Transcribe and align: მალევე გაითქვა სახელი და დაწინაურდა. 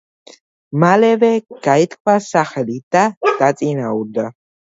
მალევე 0.83 1.29
გაითქვა 1.67 2.15
სახელი 2.29 2.79
და 2.97 3.05
დაწინაურდა. 3.43 4.27